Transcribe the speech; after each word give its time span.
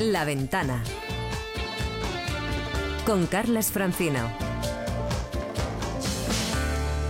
La 0.00 0.24
Ventana. 0.24 0.82
Con 3.04 3.26
Carlas 3.26 3.70
Francino. 3.70 4.30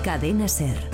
Cadena 0.03 0.49
Ser. 0.49 0.91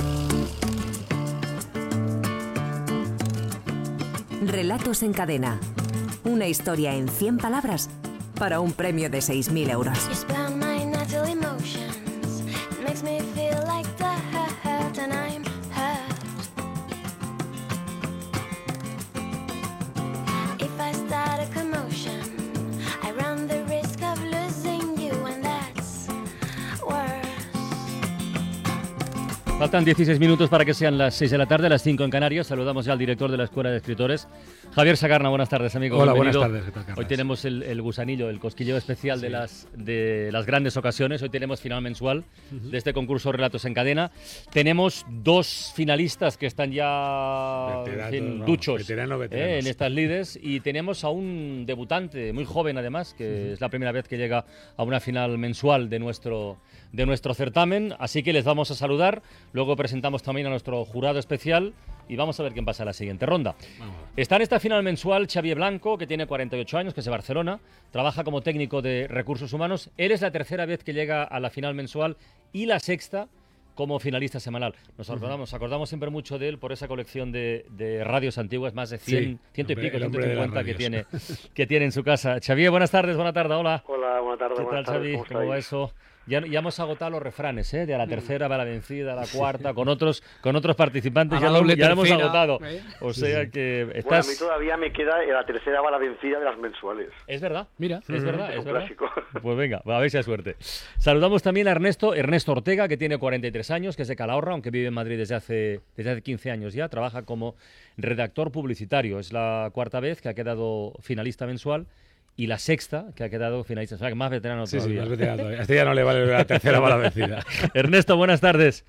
Relatos 4.43 5.03
en 5.03 5.15
cadena. 5.15 5.59
Una 6.25 6.47
historia 6.47 6.95
en 6.95 7.09
100 7.09 7.39
palabras 7.39 7.89
para 8.39 8.61
un 8.61 8.73
premio 8.73 9.09
de 9.09 9.21
6.000 9.21 9.71
euros. 9.71 9.99
Faltan 29.59 29.87
16 29.87 30.21
minutos 30.21 30.51
para 30.51 30.67
que 30.67 30.75
sean 30.75 30.99
las 30.99 31.15
6 31.15 31.31
de 31.31 31.39
la 31.39 31.47
tarde, 31.47 31.71
las 31.71 31.83
5 31.83 32.05
en 32.05 32.11
Canarias. 32.11 32.49
Saludamos 32.49 32.85
ya 32.85 32.93
al 32.93 32.99
director 32.99 33.31
de 33.31 33.39
la 33.39 33.45
Escuela 33.45 33.71
de 33.71 33.79
Escritores, 33.79 34.29
Javier 34.75 34.99
Sagarna. 34.99 35.31
Buenas 35.31 35.49
tardes, 35.49 35.75
amigo. 35.75 35.97
Hola, 35.97 36.13
buenas 36.13 36.37
tardes. 36.37 36.65
Hoy 36.95 37.07
tenemos 37.07 37.47
el, 37.47 37.81
gusanillo, 37.81 38.29
el 38.29 38.39
cosquilleo 38.39 38.77
especial 38.77 39.19
de, 39.19 39.31
las, 39.31 39.67
de 39.75 40.29
las 40.31 40.45
grandes 40.45 40.77
ocasiones. 40.77 41.23
Hoy 41.23 41.31
tenemos 41.31 41.63
final 41.63 41.81
mensual 41.81 42.25
de 42.51 42.77
este 42.77 42.93
concurso 42.93 43.33
Relatos 43.33 43.65
en 43.65 43.73
Cadena. 43.73 44.11
Tenemos 44.53 45.07
dos 45.09 45.73
finalistas 45.75 46.37
que 46.37 46.45
están 46.45 46.71
ya 46.71 47.83
en 48.11 48.45
duchos 48.45 48.91
eh, 48.91 49.59
en 49.59 49.67
estas 49.67 49.91
lides 49.91 50.39
y 50.41 50.61
tenemos 50.61 51.03
a 51.03 51.09
un 51.09 51.65
debutante 51.65 52.35
muy 52.35 52.45
joven 52.45 52.77
además, 52.77 53.15
que 53.15 53.55
es 53.55 53.61
la 53.63 53.71
primera 53.71 53.91
vez 53.91 54.07
que 54.07 54.19
llega 54.19 54.45
a 54.77 54.83
una 54.83 55.01
final 55.01 55.39
mensual 55.39 55.89
de 55.89 55.99
nuestro, 55.99 56.59
de 56.93 57.07
nuestro 57.07 57.33
certamen. 57.33 57.95
Así 57.99 58.23
que 58.23 58.35
les 58.35 58.45
vamos 58.45 58.71
a 58.71 58.75
saludar. 58.75 59.23
Luego 59.53 59.77
presentamos 59.77 60.23
también 60.23 60.47
a 60.47 60.51
nuestro 60.51 60.85
jurado 60.85 61.19
especial 61.19 61.73
y 62.09 62.17
vamos 62.17 62.39
a 62.39 62.43
ver 62.43 62.53
quién 62.53 62.65
pasa 62.65 62.83
a 62.83 62.87
la 62.87 62.93
siguiente 62.93 63.27
ronda. 63.27 63.57
Está 64.17 64.37
en 64.37 64.43
esta 64.43 64.61
final 64.61 64.83
mensual 64.83 65.27
Xavier 65.29 65.57
Blanco, 65.57 65.99
que 65.99 66.07
tiene 66.07 66.27
48 66.27 66.79
años, 66.79 66.95
que 66.95 67.01
es 67.01 67.05
de 67.05 67.11
Barcelona, 67.11 67.61
trabaja 67.91 68.25
como 68.25 68.43
técnico 68.43 68.83
de 68.83 69.07
recursos 69.09 69.53
humanos. 69.53 69.91
Él 69.97 70.13
es 70.13 70.21
la 70.21 70.31
tercera 70.31 70.67
vez 70.67 70.85
que 70.85 70.93
llega 70.93 71.25
a 71.25 71.41
la 71.41 71.51
final 71.51 71.75
mensual 71.75 72.17
y 72.53 72.67
la 72.67 72.81
sexta 72.81 73.29
como 73.77 74.01
finalista 74.01 74.41
semanal. 74.41 74.75
Nos 74.97 75.11
acordamos, 75.11 75.53
acordamos 75.53 75.89
siempre 75.91 76.09
mucho 76.09 76.39
de 76.39 76.49
él 76.49 76.59
por 76.59 76.73
esa 76.73 76.89
colección 76.89 77.31
de, 77.31 78.03
radios 78.05 78.39
antiguas, 78.39 78.75
más 78.75 78.91
de 78.91 78.99
100, 78.99 79.39
ciento 79.53 79.75
y 79.75 79.77
pico, 79.77 79.99
150 79.99 80.65
que 80.65 80.75
tiene, 80.75 81.05
que 81.55 81.67
tiene 81.67 81.85
en 81.85 81.93
su 81.93 82.03
casa. 82.03 82.39
Xavier, 82.41 82.71
buenas 82.71 82.91
tardes, 82.91 83.17
buena 83.17 83.35
tarde, 83.35 83.55
hola. 83.55 83.85
Hola, 83.87 84.06
buenas 84.21 84.39
tardes. 84.39 84.59
¿Qué 84.59 84.67
tal, 84.67 84.85
Xavi? 84.85 85.19
¿Cómo, 85.29 85.47
va 85.47 85.59
eso? 85.59 85.93
Ya, 86.27 86.39
hemos 86.39 86.81
agotado 86.81 87.13
los 87.13 87.23
refranes, 87.23 87.73
¿eh? 87.73 87.87
De 87.87 87.95
a 87.95 87.99
la 87.99 88.07
mm. 88.07 88.09
tercera 88.09 88.49
va 88.49 88.59
la 88.59 88.65
vencida, 88.65 89.13
a 89.13 89.17
la 89.17 89.27
cuarta, 89.33 89.75
con 89.75 89.89
otros, 89.89 90.25
con 90.41 90.57
otros 90.57 90.75
participantes 90.75 91.41
ya, 91.41 91.51
lo, 91.51 91.59
hemos 91.59 92.11
agotado. 92.11 92.59
¿eh? 92.65 92.83
O 93.01 93.13
sea 93.13 93.49
que 93.49 93.83
estás... 93.95 94.05
Bueno, 94.05 94.17
a 94.17 94.31
mí 94.31 94.37
todavía 94.37 94.77
me 94.77 94.93
queda 94.93 95.25
la 95.25 95.47
tercera 95.47 95.81
va 95.81 95.93
la 95.93 95.99
vencida 95.99 96.41
de 96.41 96.45
las 96.45 96.59
mensuales. 96.59 97.11
Es 97.29 97.41
verdad, 97.41 97.69
mira, 97.79 97.99
es 97.99 98.25
verdad, 98.25 98.53
es, 98.53 98.65
verdad. 98.65 98.81
Clásico. 98.81 99.09
Pues 99.43 99.57
venga, 99.57 99.83
a 99.85 99.99
ver 100.01 100.11
si 100.11 100.17
hay 100.17 100.23
suerte. 100.25 100.57
Saludamos 100.99 101.43
también 101.43 101.69
a 101.69 101.71
Ernesto, 101.71 102.15
Ernesto 102.15 102.53
Ortega, 102.53 102.89
que 102.89 102.97
tiene 102.97 103.19
43 103.19 103.71
años, 103.71 103.95
que 103.95 104.03
es 104.03 104.09
de 104.09 104.17
Calahorra, 104.17 104.53
aunque 104.53 104.71
vive 104.71 104.89
en 104.89 104.95
Madrid 104.95 105.19
desde 105.19 105.37
hace, 105.37 105.81
desde 105.97 106.11
hace 106.11 106.23
15 106.23 106.51
años 106.51 106.75
ya. 106.75 106.89
Trabaja 106.89 107.23
como 107.23 107.55
redactor 107.97 108.51
publicitario. 108.51 109.21
Es 109.21 109.33
la 109.33 109.71
cuarta 109.73 110.01
vez 110.01 110.21
que 110.21 110.29
ha 110.29 110.35
quedado 110.35 110.95
finalista 111.01 111.47
mensual 111.47 111.87
y 112.37 112.47
la 112.47 112.59
sexta, 112.59 113.07
que 113.15 113.25
ha 113.25 113.31
quedado 113.31 113.65
finalista. 113.65 113.97
O 113.97 113.99
sea, 113.99 114.09
que 114.09 114.15
más 114.15 114.31
veterano 114.31 114.67
sí, 114.67 114.77
todavía. 114.77 115.03
Sí, 115.05 115.09
más 115.09 115.19
veterano 115.19 115.51
Este 115.51 115.75
ya 115.75 115.85
no 115.85 115.95
le 115.95 116.03
vale 116.03 116.27
la 116.27 116.45
tercera 116.45 116.81
bala 116.81 116.97
vencida. 116.97 117.45
Ernesto, 117.75 118.17
buenas 118.17 118.41
tardes. 118.41 118.85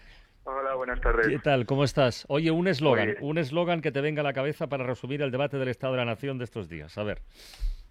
Hola, 0.68 0.76
buenas 0.76 1.00
tardes. 1.00 1.28
¿Qué 1.30 1.40
tal? 1.40 1.66
¿Cómo 1.66 1.86
estás? 1.86 2.26
Oye, 2.28 2.52
un 2.52 2.68
eslogan, 2.68 3.16
un 3.22 3.38
eslogan 3.38 3.80
que 3.80 3.90
te 3.94 4.02
venga 4.02 4.20
a 4.20 4.24
la 4.24 4.34
cabeza 4.34 4.68
para 4.68 4.84
resumir 4.84 5.22
el 5.22 5.32
debate 5.32 5.58
del 5.58 5.70
Estado 5.70 5.94
de 5.94 6.00
la 6.00 6.06
Nación 6.06 6.38
de 6.38 6.44
estos 6.44 6.68
días. 6.68 6.98
A 6.98 7.04
ver. 7.04 7.22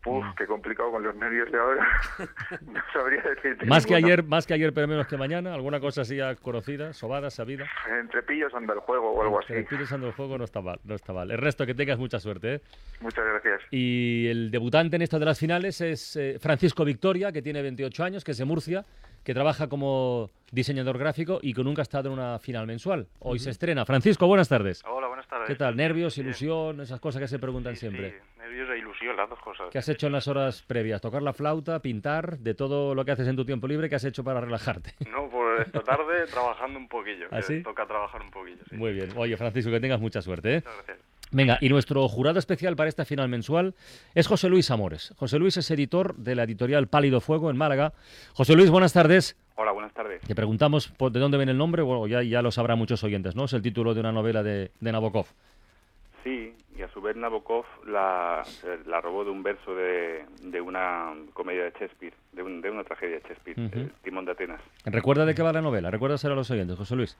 Uf, 0.05 0.27
qué 0.37 0.47
complicado 0.47 0.91
con 0.91 1.03
los 1.03 1.17
nervios 1.17 1.51
de 1.51 1.59
ahora. 1.59 1.89
no 2.67 2.81
sabría 2.93 3.23
decirte. 3.23 3.65
Más 3.65 3.87
que 3.87 3.95
ayer, 3.95 4.23
más 4.23 4.47
que 4.47 4.53
ayer, 4.53 4.75
pero 4.75 4.87
menos 4.89 5.07
que 5.07 5.17
mañana. 5.17 5.55
¿Alguna 5.55 5.81
cosa 5.81 6.03
así 6.03 6.17
ya 6.17 6.35
conocida, 6.35 6.93
sobada, 6.93 7.31
sabida? 7.31 7.65
Entre 7.99 8.23
pillos 8.23 8.53
anda 8.53 8.75
el 8.75 8.81
juego 8.81 9.11
o 9.11 9.23
algo 9.23 9.39
así. 9.39 9.55
Entre 9.55 9.79
pillos 9.79 9.91
anda 9.93 10.09
el 10.09 10.13
juego 10.13 10.37
no 10.37 10.45
está 10.45 10.61
mal, 10.61 10.79
no 10.85 10.95
está 10.95 11.15
mal. 11.15 11.31
El 11.31 11.39
resto, 11.39 11.65
que 11.65 11.75
tengas 11.75 11.99
mucha 11.99 12.21
suerte. 12.21 12.57
¿eh? 12.57 12.61
Muchas 13.01 13.25
gracias. 13.25 13.63
Y 13.71 14.29
el 14.29 14.51
debutante 14.51 14.97
en 14.97 15.03
esto 15.03 15.19
de 15.19 15.25
las 15.25 15.39
finales 15.39 15.81
es 15.81 16.15
eh, 16.17 16.37
Francisco 16.39 16.85
Victoria, 16.85 17.33
que 17.33 17.41
tiene 17.41 17.63
28 17.63 18.05
años, 18.05 18.23
que 18.23 18.33
es 18.33 18.39
de 18.39 18.45
Murcia, 18.45 18.85
que 19.27 19.35
trabaja 19.35 19.69
como 19.69 20.31
diseñador 20.53 20.99
gráfico 20.99 21.41
y 21.43 21.53
que 21.53 21.65
nunca 21.65 21.83
ha 21.83 21.89
estado 21.89 22.09
en 22.09 22.13
una 22.13 22.39
final 22.39 22.65
mensual. 22.65 23.09
Hoy 23.19 23.41
se 23.41 23.51
estrena. 23.51 23.85
Francisco, 23.85 24.29
buenas 24.29 24.49
tardes. 24.49 24.85
Hola, 24.87 25.09
buenas 25.09 25.27
tardes. 25.27 25.49
¿Qué 25.49 25.57
tal? 25.57 25.75
¿Nervios, 25.75 26.17
ilusión, 26.17 26.81
esas 26.81 27.01
cosas 27.01 27.21
que 27.21 27.27
se 27.27 27.41
preguntan 27.41 27.75
siempre? 27.75 28.13
Sí, 28.13 28.17
nervios 28.39 28.71
e 28.71 28.79
ilusión, 28.79 29.17
las 29.17 29.29
dos 29.29 29.41
cosas. 29.41 29.67
¿Qué 29.73 29.79
has 29.79 29.89
hecho 29.89 30.07
en 30.07 30.13
las 30.13 30.29
horas 30.29 30.63
previas? 30.63 31.01
¿Tocar 31.01 31.23
la 31.23 31.33
flauta, 31.33 31.83
pintar, 31.83 32.39
de 32.39 32.55
todo 32.55 32.95
lo 32.95 33.05
que 33.05 33.11
haces 33.11 33.27
en 33.27 33.35
tu 33.35 33.45
tiempo 33.45 33.67
libre? 33.67 33.89
¿Qué 33.89 33.97
has 33.97 34.05
hecho 34.05 34.23
para 34.23 34.41
relajarte? 34.41 34.95
No, 35.11 35.29
pues 35.29 35.67
esta 35.67 35.81
tarde 35.81 36.27
trabajando 36.27 36.79
un 36.79 36.87
poquillo. 36.87 37.27
¿Ah, 37.33 37.41
Toca 37.65 37.85
trabajar 37.87 38.23
un 38.23 38.31
poquillo, 38.31 38.63
sí. 38.71 38.77
Muy 38.77 38.93
bien. 38.93 39.09
Oye, 39.17 39.37
Francisco, 39.37 39.73
que 39.73 39.81
tengas 39.81 40.01
mucha 40.01 40.23
suerte. 40.23 40.55
¿eh? 40.55 40.63
Muchas 40.65 40.75
gracias. 40.87 41.16
Venga, 41.33 41.59
y 41.61 41.69
nuestro 41.69 42.09
jurado 42.09 42.39
especial 42.39 42.77
para 42.77 42.89
esta 42.89 43.05
final 43.05 43.29
mensual 43.29 43.75
es 44.15 44.27
José 44.27 44.49
Luis 44.49 44.71
Amores. 44.71 45.13
José 45.17 45.39
Luis 45.39 45.57
es 45.57 45.71
editor 45.71 46.15
de 46.17 46.35
la 46.35 46.45
editorial 46.45 46.87
Pálido 46.87 47.21
Fuego 47.21 47.51
en 47.51 47.57
Málaga. 47.57 47.93
José 48.33 48.55
Luis, 48.55 48.71
buenas 48.71 48.93
tardes. 48.93 49.37
Hola, 49.57 49.73
buenas 49.73 49.93
tardes. 49.93 50.21
Te 50.23 50.35
preguntamos 50.35 50.93
de 50.99 51.19
dónde 51.19 51.37
viene 51.37 51.53
el 51.53 51.59
nombre, 51.59 51.83
bueno, 51.83 52.07
ya, 52.07 52.23
ya 52.23 52.43
lo 52.43 52.51
sabrán 52.51 52.79
muchos 52.79 53.03
oyentes, 53.03 53.35
¿no? 53.35 53.45
Es 53.45 53.53
el 53.55 53.63
título 53.63 53.95
de 53.95 54.01
una 54.01 54.13
novela 54.13 54.43
de, 54.43 54.71
Nabokov. 54.81 55.27
Sí, 56.23 56.55
y 56.77 56.83
a 56.83 56.89
su 56.89 57.01
vez 57.01 57.17
Nabokov 57.17 57.65
la, 57.87 58.43
la 58.87 59.01
robó 59.01 59.25
de 59.25 59.31
un 59.31 59.43
verso 59.43 59.75
de, 59.75 60.25
de 60.43 60.61
una 60.61 61.13
comedia 61.33 61.65
de 61.65 61.71
Shakespeare, 61.71 62.15
de, 62.33 62.43
de 62.43 62.71
una 62.71 62.85
tragedia 62.85 63.17
de 63.17 63.23
Shakespeare, 63.23 63.91
Timón 64.03 64.27
de 64.27 64.33
Atenas. 64.33 64.61
¿Recuerda 64.85 65.25
de 65.25 65.35
qué 65.35 65.43
va 65.43 65.53
la 65.53 65.63
novela? 65.63 65.91
¿Recuérdaselo 65.91 66.35
a 66.35 66.37
los 66.37 66.51
oyentes, 66.51 66.77
José 66.77 66.95
Luis? 66.97 67.17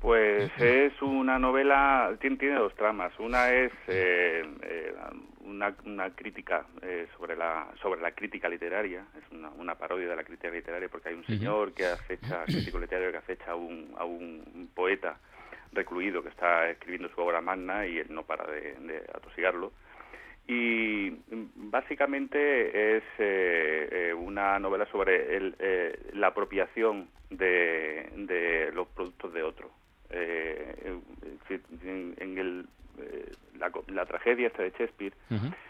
Pues 0.00 0.50
es 0.58 0.94
una 1.02 1.38
novela, 1.38 2.16
tiene, 2.22 2.38
tiene 2.38 2.54
dos 2.54 2.74
tramas. 2.74 3.12
Una 3.18 3.52
es 3.52 3.70
eh, 3.86 4.42
eh, 4.62 4.94
una, 5.40 5.76
una, 5.84 6.08
crítica 6.14 6.64
eh, 6.80 7.06
sobre 7.18 7.36
la 7.36 7.68
sobre 7.82 8.00
la 8.00 8.12
crítica 8.12 8.48
literaria, 8.48 9.04
es 9.18 9.30
una, 9.30 9.50
una, 9.50 9.74
parodia 9.74 10.08
de 10.08 10.16
la 10.16 10.24
crítica 10.24 10.48
literaria 10.48 10.88
porque 10.88 11.10
hay 11.10 11.16
un 11.16 11.26
señor 11.26 11.74
que 11.74 11.84
acecha, 11.84 12.44
crítico 12.46 12.78
literario 12.78 13.12
que 13.12 13.18
acecha 13.18 13.50
a 13.50 13.56
un, 13.56 13.94
a 13.98 14.06
un 14.06 14.70
poeta 14.74 15.18
recluido 15.72 16.22
que 16.22 16.30
está 16.30 16.70
escribiendo 16.70 17.10
su 17.14 17.20
obra 17.20 17.42
magna 17.42 17.86
y 17.86 17.98
él 17.98 18.06
no 18.08 18.22
para 18.22 18.50
de, 18.50 18.76
de 18.76 19.04
atosigarlo. 19.14 19.70
Y 20.48 21.10
básicamente 21.54 22.96
es 22.96 24.14
una 24.16 24.58
novela 24.58 24.86
sobre 24.90 25.36
el, 25.36 25.54
la 26.14 26.28
apropiación 26.28 27.10
de, 27.28 28.08
de 28.16 28.72
los 28.72 28.88
productos 28.88 29.32
de 29.34 29.42
otro 29.42 29.79
eh, 30.10 31.00
en, 32.18 32.38
el, 32.38 32.66
eh, 32.98 33.32
la, 33.88 34.06
tragedia 34.06 34.48
esta 34.48 34.62
de 34.62 34.70
Shakespeare, 34.70 35.12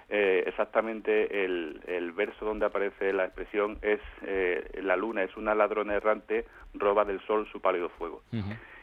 eh, 0.09 0.45
exactamente 0.47 1.45
el, 1.45 1.81
el, 1.87 2.13
verso 2.13 2.45
donde 2.45 2.67
aparece 2.67 3.13
la 3.13 3.25
expresión 3.25 3.79
es 3.83 4.01
eh, 4.23 4.81
la 4.83 4.97
luna 4.97 5.23
es 5.23 5.37
una 5.37 5.55
ladrona 5.55 5.95
errante, 5.95 6.47
roba 6.75 7.05
del 7.05 7.21
sol 7.27 7.49
su 7.51 7.61
pálido 7.61 7.89
fuego. 7.91 8.23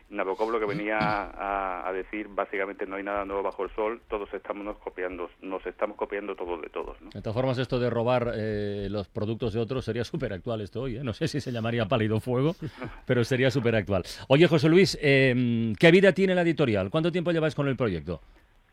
Nabokov 0.09 0.51
lo 0.51 0.59
que 0.59 0.65
venía 0.65 0.97
a, 0.99 1.91
decir 1.91 2.27
básicamente 2.29 2.85
no 2.85 2.95
hay 2.95 3.03
nada 3.03 3.25
nuevo 3.25 3.43
bajo 3.43 3.63
el 3.63 3.71
sol, 3.71 4.01
todos 4.07 4.31
estamos 4.33 4.63
nos 4.63 4.77
copiando, 4.77 5.29
nos 5.41 5.65
estamos 5.65 5.97
copiando 5.97 6.35
todos 6.35 6.61
de 6.61 6.69
todos. 6.69 6.97
De 7.13 7.21
todas 7.21 7.33
formas, 7.33 7.57
esto 7.57 7.79
de 7.79 7.89
robar 7.89 8.31
eh, 8.35 8.87
los 8.89 9.07
productos 9.07 9.53
de 9.53 9.59
otros 9.59 9.83
sería 9.83 10.03
súper 10.03 10.33
actual 10.33 10.61
esto 10.61 10.83
hoy, 10.83 10.97
¿eh? 10.97 11.03
no 11.03 11.13
sé 11.13 11.27
si 11.27 11.41
se 11.41 11.51
llamaría 11.51 11.85
pálido 11.87 12.19
fuego, 12.19 12.55
pero 13.05 13.23
sería 13.23 13.49
súper 13.51 13.75
actual. 13.75 14.03
Oye, 14.27 14.47
José 14.47 14.69
Luis, 14.69 14.97
em, 15.01 15.75
¿qué 15.75 15.91
vida 15.91 16.13
tiene 16.13 16.35
la 16.35 16.41
editorial? 16.41 16.89
¿Cuánto 16.89 17.11
tiempo 17.11 17.31
lleváis 17.31 17.55
con 17.55 17.67
el 17.67 17.75
proyecto? 17.75 18.21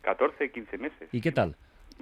14, 0.03 0.51
15 0.51 0.79
meses. 0.79 1.09
¿Y 1.13 1.21
qué 1.21 1.33
tal? 1.33 1.57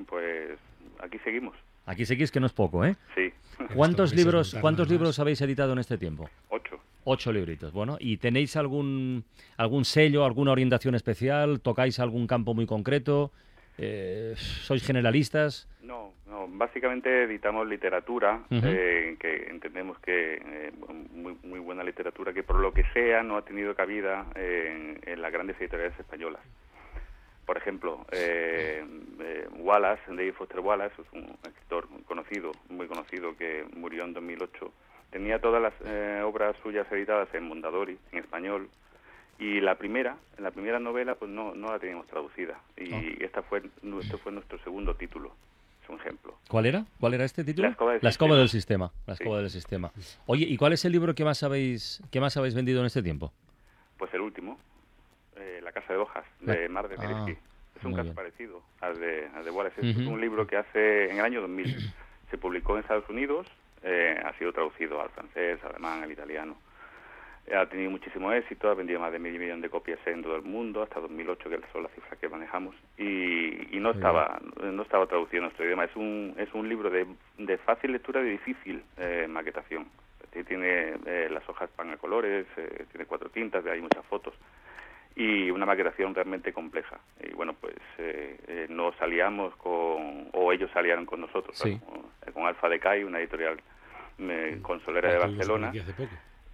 Pues 0.06 0.58
aquí 1.00 1.18
seguimos. 1.20 1.56
Aquí 1.86 2.04
seguís 2.04 2.30
que 2.30 2.40
no 2.40 2.46
es 2.46 2.52
poco, 2.52 2.84
¿eh? 2.84 2.96
Sí. 3.14 3.32
¿Cuántos 3.74 4.14
libros, 4.14 4.56
¿cuántos 4.60 4.88
libros 4.88 5.18
habéis 5.18 5.40
editado 5.40 5.72
en 5.72 5.78
este 5.78 5.98
tiempo? 5.98 6.28
Ocho. 6.48 6.61
Ocho 7.04 7.32
libritos. 7.32 7.72
Bueno, 7.72 7.96
¿y 7.98 8.18
tenéis 8.18 8.56
algún, 8.56 9.24
algún 9.56 9.84
sello, 9.84 10.24
alguna 10.24 10.52
orientación 10.52 10.94
especial? 10.94 11.60
¿Tocáis 11.60 11.98
algún 11.98 12.26
campo 12.26 12.54
muy 12.54 12.66
concreto? 12.66 13.32
Eh, 13.78 14.34
¿Sois 14.36 14.84
generalistas? 14.86 15.68
No, 15.82 16.12
no, 16.26 16.46
básicamente 16.48 17.24
editamos 17.24 17.66
literatura, 17.66 18.42
eh, 18.50 19.16
que 19.18 19.48
entendemos 19.50 19.98
que 19.98 20.34
eh, 20.34 20.72
muy, 21.12 21.36
muy 21.42 21.58
buena 21.58 21.82
literatura, 21.82 22.32
que 22.32 22.42
por 22.42 22.60
lo 22.60 22.72
que 22.72 22.84
sea 22.92 23.22
no 23.22 23.36
ha 23.36 23.42
tenido 23.42 23.74
cabida 23.74 24.26
en, 24.34 25.20
las 25.20 25.32
grandes 25.32 25.60
editoriales 25.60 25.98
españolas. 25.98 26.42
Por 27.46 27.56
ejemplo, 27.56 28.06
eh, 28.12 28.84
eh, 29.20 29.48
Wallace, 29.58 30.02
David 30.08 30.34
Foster 30.34 30.60
Wallace, 30.60 30.94
es 31.02 31.12
un 31.12 31.36
escritor 31.44 31.88
conocido, 32.06 32.52
muy 32.68 32.86
conocido, 32.86 33.36
que 33.36 33.64
murió 33.76 34.04
en 34.04 34.12
2008. 34.12 34.72
Tenía 35.12 35.38
todas 35.40 35.60
las 35.62 35.74
eh, 35.84 36.22
obras 36.24 36.56
suyas 36.62 36.90
editadas 36.90 37.28
en 37.34 37.44
Mondadori, 37.44 37.98
en 38.12 38.18
español, 38.18 38.68
y 39.38 39.60
la 39.60 39.74
primera, 39.76 40.16
la 40.38 40.50
primera 40.50 40.80
novela, 40.80 41.14
pues 41.16 41.30
no, 41.30 41.54
no 41.54 41.70
la 41.70 41.78
teníamos 41.78 42.06
traducida. 42.06 42.58
Y 42.78 42.92
Ah. 42.94 43.02
esta 43.20 43.42
fue, 43.42 43.62
este 44.00 44.16
fue 44.16 44.32
nuestro 44.32 44.58
segundo 44.60 44.94
título. 44.96 45.34
Es 45.84 45.88
un 45.90 45.96
ejemplo. 45.96 46.38
¿Cuál 46.48 46.64
era? 46.66 46.84
¿Cuál 46.98 47.14
era 47.14 47.24
este 47.24 47.44
título? 47.44 47.68
La 47.68 47.72
escoba 47.72 47.92
del 47.92 48.00
La 48.02 48.08
escoba 48.10 48.28
sistema. 48.30 48.38
del 48.40 48.48
sistema. 48.48 48.92
La 49.06 49.14
Sí. 49.16 49.22
escoba 49.22 49.38
del 49.40 49.50
sistema. 49.50 49.92
Oye, 50.26 50.46
¿y 50.46 50.56
cuál 50.56 50.72
es 50.72 50.84
el 50.86 50.92
libro 50.92 51.14
que 51.14 51.24
más 51.24 51.42
habéis, 51.42 52.02
que 52.10 52.20
más 52.20 52.36
habéis 52.38 52.54
vendido 52.54 52.80
en 52.80 52.86
este 52.86 53.02
tiempo? 53.02 53.32
Pues 53.98 54.14
el 54.14 54.20
último, 54.22 54.58
eh, 55.36 55.60
La 55.62 55.72
Casa 55.72 55.92
de 55.92 55.98
Hojas, 55.98 56.24
de 56.40 56.64
Ah. 56.64 56.68
Mar 56.70 56.88
de 56.88 56.94
Ah, 56.96 57.00
Merezki. 57.00 57.32
es 57.76 57.84
un 57.84 57.92
caso 57.92 58.04
bien. 58.04 58.14
parecido 58.14 58.62
al 58.80 58.98
de, 58.98 59.28
al 59.34 59.44
de 59.44 59.50
Wallace. 59.50 59.90
Es 59.90 59.96
un 59.96 60.20
libro 60.20 60.46
que 60.46 60.56
hace 60.56 61.10
en 61.10 61.18
el 61.18 61.24
año 61.24 61.40
2000 61.42 61.76
se 62.30 62.38
publicó 62.38 62.74
en 62.74 62.80
Estados 62.80 63.08
Unidos, 63.10 63.46
eh, 63.82 64.20
ha 64.24 64.32
sido 64.38 64.52
traducido 64.52 65.00
al 65.00 65.10
francés, 65.10 65.58
al 65.64 65.70
alemán, 65.70 66.02
al 66.02 66.10
italiano. 66.12 66.56
Eh, 67.46 67.56
Ha 67.56 67.66
tenido 67.66 67.90
muchísimo 67.90 68.32
éxito, 68.32 68.68
ha 68.70 68.74
vendido 68.74 69.00
más 69.00 69.10
de 69.12 69.18
medio 69.18 69.40
millón 69.40 69.60
de 69.60 69.68
copias 69.68 69.98
en 70.06 70.22
todo 70.22 70.36
el 70.36 70.42
mundo, 70.42 70.82
hasta 70.82 71.00
2008, 71.00 71.50
que 71.50 71.60
son 71.72 71.82
las 71.82 71.92
cifras 71.92 72.18
que 72.20 72.28
manejamos, 72.28 72.74
y, 72.96 73.76
y 73.76 73.80
no 73.80 73.90
estaba 73.90 74.40
no 74.62 74.82
estaba 74.82 75.06
traducido 75.06 75.38
en 75.38 75.44
nuestro 75.44 75.64
idioma. 75.64 75.84
Es 75.84 75.96
un, 75.96 76.34
es 76.38 76.52
un 76.54 76.68
libro 76.68 76.88
de, 76.90 77.06
de 77.38 77.58
fácil 77.58 77.92
lectura 77.92 78.20
y 78.20 78.24
de 78.24 78.30
difícil 78.30 78.82
eh, 78.96 79.26
maquetación. 79.28 79.86
Eh, 80.32 80.44
Tiene 80.44 80.94
eh, 81.04 81.28
las 81.30 81.46
hojas 81.48 81.68
pan 81.76 81.90
a 81.90 81.96
colores, 81.98 82.46
eh, 82.56 82.86
tiene 82.90 83.06
cuatro 83.06 83.28
tintas, 83.28 83.66
hay 83.66 83.80
muchas 83.82 84.04
fotos 84.06 84.32
y 85.16 85.50
una 85.50 85.66
maquetación 85.66 86.14
realmente 86.14 86.52
compleja. 86.52 86.98
Y 87.22 87.34
bueno, 87.34 87.54
pues 87.60 87.76
eh, 87.98 88.38
eh, 88.48 88.66
nos 88.70 88.94
salíamos 88.96 89.54
con, 89.56 90.28
o 90.32 90.52
ellos 90.52 90.70
salieron 90.72 91.04
con 91.06 91.20
nosotros, 91.20 91.56
Sí. 91.58 91.78
con, 92.32 92.46
Alfa 92.46 92.68
Decay, 92.68 93.04
una 93.04 93.18
editorial 93.20 93.60
eh, 94.18 94.58
consolera 94.62 95.12
de 95.12 95.18
Barcelona. 95.18 95.72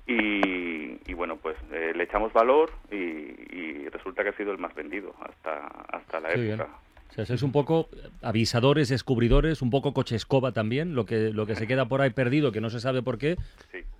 Y, 0.07 0.99
y 1.07 1.15
bueno, 1.15 1.37
pues 1.37 1.57
eh, 1.71 1.93
le 1.95 2.05
echamos 2.05 2.33
valor 2.33 2.71
y, 2.91 2.97
y 2.97 3.89
resulta 3.91 4.23
que 4.23 4.31
ha 4.31 4.37
sido 4.37 4.53
el 4.53 4.59
más 4.59 4.75
vendido 4.75 5.15
hasta, 5.21 5.67
hasta 5.93 6.21
la 6.21 6.31
bien. 6.31 6.55
época. 6.55 6.71
O 7.11 7.13
sea, 7.13 7.25
sois 7.25 7.43
un 7.43 7.53
poco 7.53 7.89
avisadores, 8.23 8.89
descubridores, 8.91 9.63
un 9.63 9.71
poco 9.71 9.93
coche 9.95 10.15
escoba 10.17 10.53
también, 10.53 10.95
lo 10.95 11.05
que, 11.07 11.31
lo 11.33 11.47
que 11.47 11.55
se 11.57 11.67
queda 11.67 11.87
por 11.89 12.01
ahí 12.03 12.11
perdido, 12.11 12.53
que 12.53 12.61
no 12.61 12.69
se 12.71 12.81
sabe 12.81 13.03
por 13.03 13.17
qué. 13.19 13.37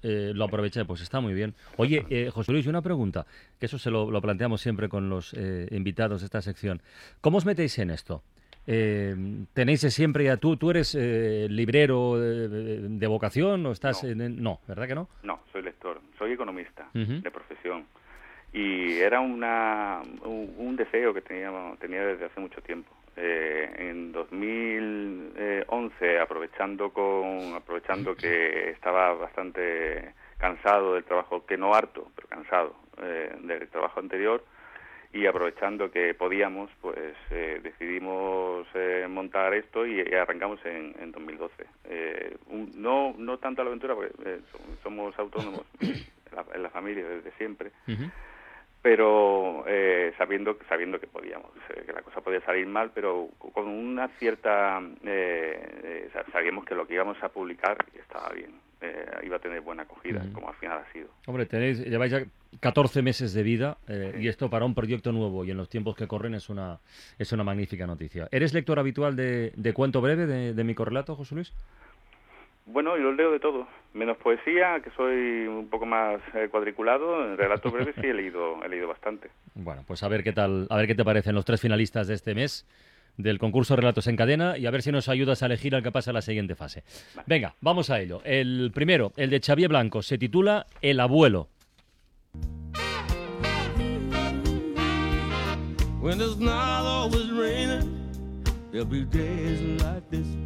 Eh, 0.03 0.33
lo 0.35 0.45
aproveché, 0.45 0.85
pues 0.85 1.01
está 1.01 1.21
muy 1.21 1.35
bien. 1.35 1.55
Oye, 1.77 2.05
eh, 2.11 2.31
José 2.31 2.53
Luis, 2.53 2.67
una 2.67 2.83
pregunta, 2.83 3.27
que 3.59 3.67
eso 3.67 3.79
se 3.79 3.91
lo, 3.91 4.11
lo 4.11 4.21
planteamos 4.21 4.61
siempre 4.61 4.89
con 4.89 5.09
los 5.09 5.35
eh, 5.35 5.67
invitados 5.71 6.21
de 6.21 6.27
esta 6.27 6.41
sección. 6.43 6.81
¿Cómo 7.21 7.39
os 7.39 7.47
metéis 7.47 7.79
en 7.79 7.91
esto? 7.91 8.23
Eh, 8.71 9.17
¿Tenéis 9.55 9.81
siempre 9.81 10.25
ya 10.25 10.37
tú, 10.37 10.57
tú 10.59 10.71
eres 10.71 10.95
eh, 10.95 11.47
librero 11.49 12.19
de, 12.21 12.49
de 12.89 13.07
vocación 13.07 13.65
o 13.65 13.73
estás 13.73 14.05
No. 14.05 14.25
en, 14.25 14.43
No, 14.43 14.61
¿verdad 14.69 14.87
que 14.87 14.95
no? 14.95 15.09
No, 15.23 15.41
soy 15.53 15.63
lector, 15.63 16.01
soy 16.19 16.33
economista 16.33 16.89
de 16.93 17.31
profesión. 17.31 17.87
Y 18.53 18.93
era 18.95 19.21
una, 19.21 20.01
un, 20.25 20.55
un 20.59 20.77
deseo 20.77 21.13
que 21.15 21.21
teníamos, 21.23 21.79
tenía 21.79 22.05
desde 22.05 22.27
hace 22.27 22.41
mucho 22.41 22.61
tiempo. 22.63 22.91
Eh, 23.21 23.75
en 23.91 24.13
2011, 24.13 26.21
aprovechando, 26.21 26.91
con, 26.93 27.55
aprovechando 27.55 28.17
que 28.17 28.71
estaba 28.71 29.13
bastante 29.15 30.15
cansado 30.39 30.95
del 30.95 31.05
trabajo, 31.05 31.45
que 31.45 31.57
no 31.57 31.75
harto, 31.75 32.11
pero 32.15 32.29
cansado 32.29 32.77
eh, 33.03 33.35
del 33.41 33.69
trabajo 33.69 33.99
anterior, 34.01 34.45
y 35.13 35.27
aprovechando 35.27 35.91
que 35.91 36.15
podíamos, 36.15 36.71
pues 36.81 37.15
eh, 37.31 37.61
decidimos 37.63 38.67
eh, 38.75 39.07
montar 39.09 39.53
esto 39.55 39.87
y, 39.87 40.01
y 40.01 40.15
arrancamos 40.15 40.65
en, 40.67 40.95
en 41.01 41.11
2012. 41.13 41.65
Eh, 41.87 42.37
un- 42.49 42.71
no, 42.77 43.15
no 43.19 43.39
tanto 43.39 43.63
a 43.63 43.65
la 43.65 43.71
aventura, 43.71 43.95
porque 43.95 44.13
eh, 44.25 44.41
som- 44.53 44.77
somos 44.83 45.19
autónomos 45.19 45.63
en 45.81 46.37
la, 46.37 46.45
en 46.55 46.63
la 46.63 46.71
familia 46.71 47.07
desde 47.09 47.33
siempre. 47.33 47.73
Pero 48.89 49.65
eh, 49.67 50.15
sabiendo 50.17 50.57
sabiendo 50.67 50.99
que 50.99 51.07
podíamos, 51.07 51.51
eh, 51.77 51.83
que 51.85 51.93
la 51.93 52.01
cosa 52.01 52.23
podía 52.23 52.41
salir 52.41 52.67
mal, 52.67 52.91
pero 52.95 53.29
con 53.53 53.69
una 53.69 54.09
cierta... 54.19 54.81
eh, 55.05 55.61
eh, 55.85 56.09
sa- 56.11 56.25
sabíamos 56.33 56.65
que 56.65 56.75
lo 56.75 56.87
que 56.87 56.95
íbamos 56.95 57.23
a 57.23 57.29
publicar 57.29 57.77
estaba 57.95 58.31
bien, 58.31 58.53
eh, 58.81 59.05
iba 59.25 59.37
a 59.37 59.41
tener 59.41 59.61
buena 59.61 59.83
acogida, 59.83 60.25
como 60.33 60.49
al 60.49 60.55
final 60.55 60.79
ha 60.79 60.91
sido. 60.95 61.09
Hombre, 61.27 61.45
tenéis, 61.45 61.85
lleváis 61.85 62.13
ya 62.13 62.23
14 62.61 63.03
meses 63.03 63.35
de 63.35 63.43
vida 63.43 63.77
y 64.19 64.27
esto 64.29 64.49
para 64.49 64.65
un 64.65 64.75
proyecto 64.75 65.13
nuevo 65.13 65.45
y 65.45 65.51
en 65.51 65.59
los 65.59 65.69
tiempos 65.69 65.95
que 65.95 66.07
corren 66.07 66.33
es 66.35 66.49
una, 66.49 66.79
es 67.19 67.31
una 67.33 67.45
magnífica 67.45 67.87
noticia. 67.87 68.27
¿Eres 68.31 68.55
lector 68.55 68.79
habitual 68.79 69.17
de, 69.17 69.53
de 69.55 69.73
cuento 69.75 70.01
breve 70.01 70.27
de, 70.27 70.55
de 70.55 70.65
mi 70.65 70.75
correlato, 70.75 71.15
José 71.15 71.35
Luis? 71.35 71.53
Bueno, 72.71 72.99
yo 72.99 73.13
leo 73.13 73.33
de 73.33 73.41
todo, 73.41 73.67
menos 73.95 74.19
poesía, 74.19 74.81
que 74.85 74.91
soy 74.91 75.47
un 75.47 75.69
poco 75.71 75.87
más 75.87 76.21
eh, 76.35 76.49
cuadriculado, 76.51 77.25
en 77.25 77.39
relatos 77.39 77.73
breves 77.73 77.95
sí 77.95 78.07
he 78.07 78.13
leído, 78.13 78.63
he 78.63 78.69
leído 78.69 78.87
bastante. 78.87 79.31
Bueno, 79.55 79.85
pues 79.87 80.03
a 80.03 80.09
ver 80.09 80.23
qué 80.23 80.33
tal, 80.33 80.67
a 80.69 80.77
ver 80.77 80.87
qué 80.87 80.95
te 80.95 81.05
parecen 81.05 81.35
los 81.35 81.47
tres 81.47 81.63
finalistas 81.63 82.09
de 82.09 82.15
este 82.15 82.35
mes 82.35 82.67
del 83.17 83.39
concurso 83.39 83.75
Relatos 83.75 84.07
en 84.07 84.17
Cadena 84.17 84.59
y 84.59 84.67
a 84.67 84.71
ver 84.71 84.83
si 84.83 84.93
nos 84.93 85.09
ayudas 85.09 85.43
a 85.43 85.47
elegir 85.47 85.75
al 85.75 85.83
que 85.83 85.91
pasa 85.91 86.11
a 86.11 86.15
la 86.15 86.21
siguiente 86.21 86.55
fase. 86.55 86.85
Venga, 87.27 87.55
vamos 87.63 87.89
a 87.89 88.01
ello. 88.01 88.21
El 88.25 88.71
primero, 88.75 89.13
el 89.17 89.31
de 89.31 89.41
Xavier 89.41 89.71
Blanco, 89.71 90.03
se 90.03 90.19
titula 90.19 90.67
El 90.83 91.01
abuelo. 91.01 91.49
When 96.01 96.21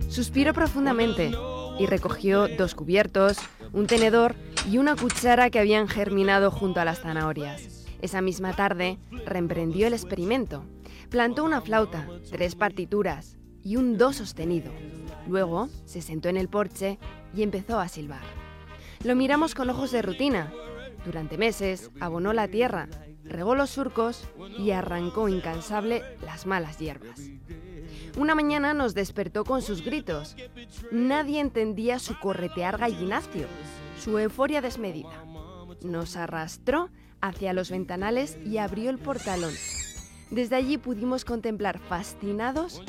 Suspiró 0.08 0.52
profundamente 0.52 1.32
y 1.79 1.87
recogió 1.87 2.49
dos 2.49 2.75
cubiertos, 2.75 3.38
un 3.73 3.87
tenedor 3.87 4.34
y 4.70 4.79
una 4.79 4.96
cuchara 4.96 5.50
que 5.50 5.58
habían 5.58 5.88
germinado 5.88 6.50
junto 6.50 6.81
a 6.81 6.84
las 6.84 7.00
zanahorias. 7.00 7.87
Esa 8.00 8.20
misma 8.20 8.52
tarde 8.55 8.99
reemprendió 9.26 9.87
el 9.87 9.93
experimento. 9.93 10.64
Plantó 11.08 11.44
una 11.44 11.61
flauta, 11.61 12.08
tres 12.31 12.55
partituras 12.55 13.37
y 13.62 13.76
un 13.76 13.96
do 13.96 14.12
sostenido. 14.12 14.73
Luego 15.29 15.69
se 15.84 16.02
sentó 16.02 16.29
en 16.29 16.37
el 16.37 16.49
porche 16.49 16.99
y 17.34 17.43
empezó 17.43 17.79
a 17.79 17.88
silbar. 17.88 18.23
Lo 19.05 19.14
miramos 19.17 19.55
con 19.55 19.70
ojos 19.70 19.93
de 19.93 20.02
rutina. 20.02 20.52
Durante 21.05 21.38
meses 21.38 21.90
abonó 22.00 22.32
la 22.32 22.49
tierra, 22.49 22.88
regó 23.25 23.55
los 23.55 23.70
surcos 23.70 24.25
y 24.58 24.73
arrancó 24.73 25.29
incansable 25.29 26.02
las 26.25 26.46
malas 26.46 26.79
hierbas. 26.79 27.20
Una 28.17 28.35
mañana 28.35 28.75
nos 28.75 28.94
despertó 28.94 29.44
con 29.44 29.62
sus 29.62 29.82
gritos. 29.82 30.37
Nadie 30.91 31.41
entendía 31.41 31.98
su 31.98 32.19
corretear 32.19 32.79
gallinacio, 32.79 33.46
su 33.98 34.19
euforia 34.19 34.60
desmedida. 34.60 35.25
Nos 35.82 36.17
arrastró 36.17 36.91
hacia 37.20 37.53
los 37.53 37.70
ventanales 37.70 38.39
y 38.44 38.58
abrió 38.58 38.91
el 38.91 38.98
portalón. 38.98 39.53
Desde 40.31 40.56
allí 40.56 40.79
pudimos 40.79 41.25
contemplar 41.25 41.79
fascinados 41.79 42.82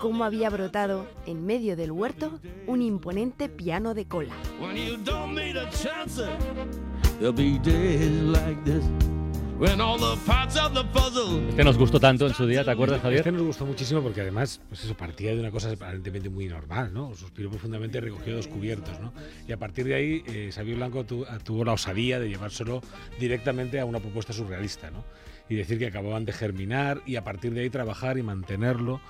cómo 0.00 0.24
había 0.24 0.50
brotado 0.50 1.06
en 1.26 1.46
medio 1.46 1.76
del 1.76 1.92
huerto 1.92 2.40
un 2.66 2.82
imponente 2.82 3.48
piano 3.48 3.94
de 3.94 4.06
cola. 4.06 4.34
Este 11.50 11.64
nos 11.64 11.76
gustó 11.76 11.98
tanto 11.98 12.26
en 12.28 12.34
su 12.34 12.46
día, 12.46 12.64
¿te 12.64 12.70
acuerdas, 12.70 13.00
Javier? 13.00 13.20
Este 13.20 13.32
nos 13.32 13.42
gustó 13.42 13.66
muchísimo 13.66 14.00
porque 14.02 14.20
además, 14.20 14.60
pues 14.68 14.84
eso, 14.84 14.96
partía 14.96 15.34
de 15.34 15.40
una 15.40 15.50
cosa 15.50 15.72
aparentemente 15.72 16.28
muy 16.28 16.46
normal, 16.46 16.92
¿no? 16.94 17.14
Suspiró 17.16 17.50
profundamente, 17.50 18.00
recogió 18.00 18.36
dos 18.36 18.46
cubiertos, 18.46 19.00
¿no? 19.00 19.12
Y 19.48 19.52
a 19.52 19.56
partir 19.56 19.86
de 19.86 19.94
ahí, 19.96 20.22
eh, 20.26 20.50
Xavier 20.54 20.76
Blanco 20.76 21.04
tu- 21.04 21.26
tuvo 21.42 21.64
la 21.64 21.72
osadía 21.72 22.20
de 22.20 22.28
llevárselo 22.28 22.80
directamente 23.18 23.80
a 23.80 23.84
una 23.84 23.98
propuesta 23.98 24.32
surrealista, 24.32 24.90
¿no? 24.92 25.04
Y 25.48 25.56
decir 25.56 25.78
que 25.78 25.86
acababan 25.86 26.24
de 26.24 26.32
germinar 26.32 27.02
y 27.04 27.16
a 27.16 27.24
partir 27.24 27.52
de 27.52 27.62
ahí 27.62 27.70
trabajar 27.70 28.16
y 28.18 28.22
mantenerlo 28.22 29.00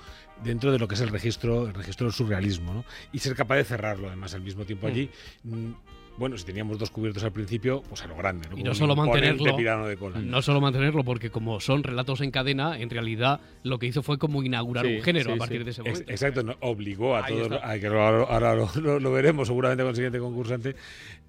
dentro 0.43 0.71
de 0.71 0.79
lo 0.79 0.87
que 0.87 0.95
es 0.95 1.01
el 1.01 1.09
registro, 1.09 1.67
el 1.67 1.73
registro 1.75 2.07
del 2.07 2.13
surrealismo, 2.13 2.73
¿no? 2.73 2.85
Y 3.11 3.19
ser 3.19 3.35
capaz 3.35 3.57
de 3.57 3.65
cerrarlo 3.65 4.07
además 4.07 4.33
al 4.33 4.41
mismo 4.41 4.63
tiempo 4.65 4.87
allí. 4.87 5.11
Mm, 5.43 5.71
Bueno, 6.19 6.37
si 6.37 6.45
teníamos 6.45 6.77
dos 6.77 6.91
cubiertos 6.91 7.23
al 7.23 7.31
principio, 7.31 7.81
pues 7.89 8.03
a 8.03 8.07
lo 8.07 8.15
grande, 8.17 8.47
¿no? 8.49 8.57
Y 8.57 8.63
no 8.63 8.75
solo 8.75 8.95
mantenerlo, 8.95 9.55
pirano 9.55 9.87
de 9.87 9.95
cola. 9.97 10.19
no 10.19 10.41
solo 10.41 10.59
mantenerlo, 10.61 11.03
porque 11.03 11.29
como 11.31 11.59
son 11.61 11.81
relatos 11.81 12.21
en 12.21 12.29
cadena, 12.31 12.77
en 12.79 12.89
realidad 12.89 13.39
lo 13.63 13.79
que 13.79 13.87
hizo 13.87 14.03
fue 14.03 14.17
como 14.19 14.43
inaugurar 14.43 14.85
Sí, 14.85 14.97
un 14.97 15.01
género 15.01 15.29
sí, 15.31 15.35
a 15.35 15.37
partir 15.37 15.59
sí. 15.59 15.63
de 15.63 15.71
ese 15.71 15.81
momento. 15.83 16.11
Exacto, 16.11 16.43
no, 16.43 16.55
obligó 16.59 17.15
a 17.15 17.25
Ahí 17.25 17.33
todos, 17.33 17.51
está. 17.53 17.71
a 17.71 17.79
que 17.79 17.89
lo- 17.89 18.01
ahora 18.29 18.53
lo, 18.53 18.69
lo- 18.81 18.99
lo 18.99 19.11
veremos 19.11 19.47
seguramente 19.47 19.81
con 19.83 19.89
el 19.89 19.95
siguiente 19.95 20.19
concursante, 20.19 20.75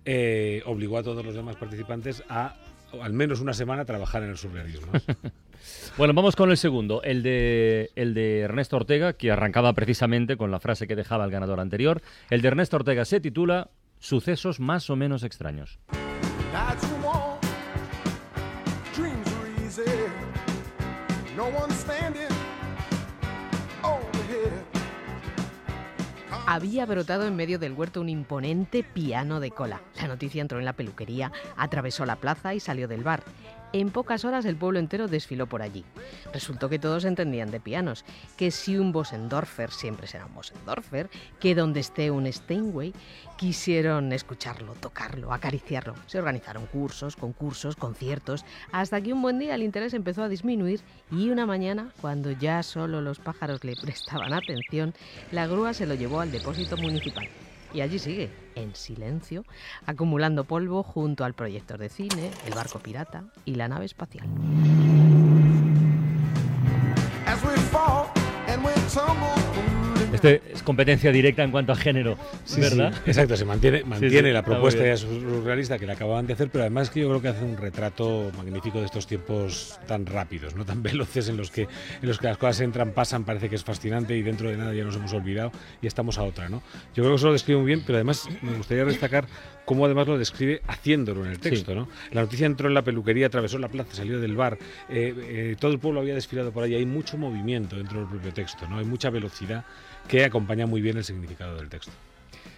eh, 0.04 0.62
obligó 0.66 0.98
a 0.98 1.02
todos 1.02 1.24
los 1.24 1.34
demás 1.34 1.56
participantes 1.56 2.22
a 2.28 2.56
al 3.00 3.12
menos 3.12 3.40
una 3.40 3.52
semana 3.54 3.84
trabajar 3.84 4.24
en 4.24 4.30
el 4.30 4.36
surrealismo. 4.36 4.92
¿no? 4.92 5.00
Bueno, 5.98 6.14
vamos 6.14 6.36
con 6.36 6.50
el 6.50 6.56
segundo, 6.56 7.02
el 7.02 7.22
de, 7.22 7.90
el 7.94 8.14
de 8.14 8.40
Ernesto 8.40 8.76
Ortega, 8.76 9.12
que 9.12 9.30
arrancaba 9.30 9.74
precisamente 9.74 10.36
con 10.38 10.50
la 10.50 10.58
frase 10.58 10.86
que 10.86 10.96
dejaba 10.96 11.24
el 11.26 11.30
ganador 11.30 11.60
anterior. 11.60 12.00
El 12.30 12.40
de 12.40 12.48
Ernesto 12.48 12.76
Ortega 12.76 13.04
se 13.04 13.20
titula 13.20 13.68
sucesos 14.00 14.58
más 14.58 14.90
o 14.90 14.96
menos 14.96 15.22
extraños. 15.22 15.78
Había 26.46 26.84
brotado 26.84 27.28
en 27.28 27.36
medio 27.36 27.60
del 27.60 27.74
huerto 27.74 28.00
un 28.00 28.08
imponente 28.08 28.82
piano 28.82 29.38
de 29.38 29.52
cola. 29.52 29.82
La 30.00 30.08
noticia 30.08 30.42
entró 30.42 30.58
en 30.58 30.64
la 30.64 30.72
peluquería, 30.72 31.30
atravesó 31.56 32.04
la 32.04 32.16
plaza 32.16 32.54
y 32.54 32.60
salió 32.60 32.88
del 32.88 33.04
bar. 33.04 33.22
En 33.72 33.90
pocas 33.90 34.24
horas 34.24 34.44
el 34.46 34.56
pueblo 34.56 34.80
entero 34.80 35.06
desfiló 35.06 35.46
por 35.46 35.62
allí. 35.62 35.84
Resultó 36.32 36.68
que 36.68 36.80
todos 36.80 37.04
entendían 37.04 37.52
de 37.52 37.60
pianos, 37.60 38.04
que 38.36 38.50
si 38.50 38.76
un 38.76 38.90
Bosendorfer 38.90 39.70
siempre 39.70 40.08
será 40.08 40.26
un 40.26 40.34
Bosendorfer, 40.34 41.08
que 41.38 41.54
donde 41.54 41.78
esté 41.78 42.10
un 42.10 42.30
Steinway, 42.30 42.92
quisieron 43.36 44.12
escucharlo, 44.12 44.74
tocarlo, 44.74 45.32
acariciarlo. 45.32 45.94
Se 46.06 46.18
organizaron 46.18 46.66
cursos, 46.66 47.14
concursos, 47.14 47.76
conciertos, 47.76 48.44
hasta 48.72 49.00
que 49.00 49.12
un 49.12 49.22
buen 49.22 49.38
día 49.38 49.54
el 49.54 49.62
interés 49.62 49.94
empezó 49.94 50.24
a 50.24 50.28
disminuir 50.28 50.80
y 51.12 51.30
una 51.30 51.46
mañana, 51.46 51.92
cuando 52.00 52.32
ya 52.32 52.64
solo 52.64 53.00
los 53.00 53.20
pájaros 53.20 53.62
le 53.62 53.76
prestaban 53.76 54.32
atención, 54.32 54.94
la 55.30 55.46
grúa 55.46 55.74
se 55.74 55.86
lo 55.86 55.94
llevó 55.94 56.20
al 56.20 56.32
depósito 56.32 56.76
municipal. 56.76 57.28
Y 57.72 57.82
allí 57.82 57.98
sigue, 57.98 58.30
en 58.54 58.74
silencio, 58.74 59.44
acumulando 59.86 60.44
polvo 60.44 60.82
junto 60.82 61.24
al 61.24 61.34
proyector 61.34 61.78
de 61.78 61.88
cine, 61.88 62.30
el 62.46 62.54
barco 62.54 62.78
pirata 62.80 63.24
y 63.44 63.54
la 63.54 63.68
nave 63.68 63.84
espacial. 63.84 64.26
Este 70.22 70.42
es 70.52 70.62
competencia 70.62 71.10
directa 71.12 71.42
en 71.42 71.50
cuanto 71.50 71.72
a 71.72 71.76
género, 71.76 72.18
Sí, 72.44 72.60
¿verdad? 72.60 72.92
sí, 72.92 73.00
exacto, 73.06 73.36
se 73.38 73.46
mantiene, 73.46 73.84
mantiene 73.84 74.28
sí, 74.28 74.34
la 74.34 74.44
propuesta 74.44 74.84
ya 74.84 74.94
surrealista 74.98 75.78
que 75.78 75.86
le 75.86 75.92
acababan 75.92 76.26
de 76.26 76.34
hacer, 76.34 76.50
pero 76.50 76.62
además 76.64 76.90
que 76.90 77.00
yo 77.00 77.08
creo 77.08 77.22
que 77.22 77.28
hace 77.28 77.42
un 77.42 77.56
retrato 77.56 78.30
magnífico 78.36 78.80
de 78.80 78.84
estos 78.84 79.06
tiempos 79.06 79.78
tan 79.86 80.04
rápidos, 80.04 80.54
no 80.54 80.66
tan 80.66 80.82
veloces 80.82 81.28
en 81.30 81.38
los 81.38 81.50
que 81.50 81.62
en 81.62 82.08
los 82.08 82.18
que 82.18 82.26
las 82.26 82.36
cosas 82.36 82.60
entran, 82.60 82.92
pasan, 82.92 83.24
parece 83.24 83.48
que 83.48 83.56
es 83.56 83.64
fascinante 83.64 84.14
y 84.14 84.20
dentro 84.22 84.50
de 84.50 84.58
nada 84.58 84.74
ya 84.74 84.84
nos 84.84 84.96
hemos 84.96 85.12
olvidado 85.14 85.52
y 85.80 85.86
estamos 85.86 86.18
a 86.18 86.22
otra, 86.24 86.50
¿no? 86.50 86.62
Yo 86.94 87.02
creo 87.02 87.10
que 87.10 87.16
eso 87.16 87.26
lo 87.28 87.32
describe 87.32 87.58
muy 87.60 87.66
bien, 87.68 87.82
pero 87.86 87.96
además 87.96 88.28
me 88.42 88.52
gustaría 88.58 88.84
destacar 88.84 89.24
cómo 89.70 89.84
además 89.84 90.08
lo 90.08 90.18
describe 90.18 90.62
haciéndolo 90.66 91.24
en 91.24 91.30
el 91.30 91.38
texto, 91.38 91.70
Sí. 91.70 91.78
¿no? 91.78 91.86
La 92.10 92.22
noticia 92.22 92.44
entró 92.44 92.66
en 92.66 92.74
la 92.74 92.82
peluquería, 92.82 93.28
atravesó 93.28 93.56
la 93.56 93.68
plaza, 93.68 93.94
salió 93.94 94.18
del 94.18 94.34
bar, 94.34 94.58
eh, 94.88 95.14
eh, 95.16 95.56
todo 95.60 95.70
el 95.70 95.78
pueblo 95.78 96.00
había 96.00 96.12
desfilado 96.12 96.50
por 96.50 96.64
ahí, 96.64 96.74
hay 96.74 96.86
mucho 96.86 97.16
movimiento 97.16 97.76
dentro 97.76 98.00
del 98.00 98.08
propio 98.08 98.32
texto, 98.32 98.66
¿no? 98.68 98.78
Hay 98.78 98.84
mucha 98.84 99.10
velocidad 99.10 99.64
que 100.08 100.24
acompaña 100.24 100.66
muy 100.66 100.80
bien 100.80 100.96
el 100.96 101.04
significado 101.04 101.54
del 101.54 101.68
texto. 101.68 101.92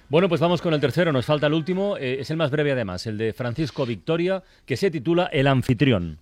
Bueno, 0.08 0.26
pues 0.26 0.40
vamos 0.40 0.62
con 0.62 0.72
el 0.72 0.80
tercero, 0.80 1.12
nos 1.12 1.26
falta 1.26 1.48
el 1.48 1.52
último, 1.52 1.98
eh, 1.98 2.16
es 2.20 2.30
el 2.30 2.38
más 2.38 2.50
breve 2.50 2.72
además, 2.72 3.06
el 3.06 3.18
de 3.18 3.34
Francisco 3.34 3.84
Victoria, 3.84 4.42
que 4.64 4.78
se 4.78 4.90
titula 4.90 5.26
El 5.26 5.48
anfitrión. 5.48 6.18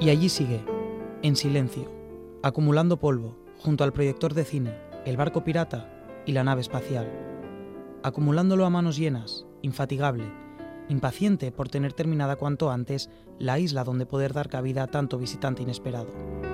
Y 0.00 0.08
allí 0.08 0.30
sigue, 0.30 0.64
en 1.22 1.36
silencio, 1.36 1.92
acumulando 2.42 2.98
polvo, 2.98 3.41
junto 3.62 3.84
al 3.84 3.92
proyector 3.92 4.34
de 4.34 4.44
cine, 4.44 4.74
el 5.06 5.16
barco 5.16 5.44
pirata 5.44 5.88
y 6.26 6.32
la 6.32 6.42
nave 6.42 6.60
espacial. 6.60 7.08
Acumulándolo 8.02 8.66
a 8.66 8.70
manos 8.70 8.96
llenas, 8.96 9.46
infatigable, 9.62 10.24
impaciente 10.88 11.52
por 11.52 11.68
tener 11.68 11.92
terminada 11.92 12.36
cuanto 12.36 12.70
antes 12.70 13.08
la 13.38 13.60
isla 13.60 13.84
donde 13.84 14.06
poder 14.06 14.32
dar 14.32 14.48
cabida 14.48 14.82
a 14.82 14.88
tanto 14.88 15.16
visitante 15.16 15.62
inesperado. 15.62 16.51